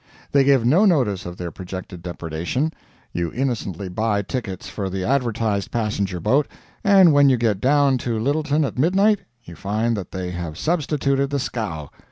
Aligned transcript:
They 0.31 0.43
give 0.43 0.65
no 0.65 0.83
notice 0.85 1.27
of 1.27 1.37
their 1.37 1.51
projected 1.51 2.01
depredation; 2.01 2.71
you 3.13 3.31
innocently 3.31 3.87
buy 3.87 4.23
tickets 4.23 4.67
for 4.67 4.89
the 4.89 5.03
advertised 5.03 5.69
passenger 5.69 6.19
boat, 6.19 6.47
and 6.83 7.13
when 7.13 7.29
you 7.29 7.37
get 7.37 7.61
down 7.61 7.99
to 7.99 8.17
Lyttelton 8.17 8.65
at 8.65 8.79
midnight, 8.79 9.19
you 9.43 9.55
find 9.55 9.95
that 9.95 10.09
they 10.11 10.31
have 10.31 10.57
substituted 10.57 11.29
the 11.29 11.37
scow. 11.37 11.91